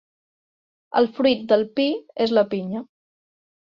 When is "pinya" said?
2.55-2.83